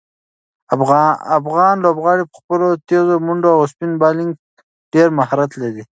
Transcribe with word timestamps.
افغان 1.39 1.73
لوبغاړي 1.85 2.23
په 2.31 2.35
خپلو 2.41 2.67
تېزو 2.87 3.15
منډو 3.25 3.49
او 3.57 3.61
سپین 3.71 3.91
بالنګ 4.01 4.31
کې 4.37 4.41
ډېر 4.93 5.07
مهارت 5.19 5.51
لري. 5.61 5.83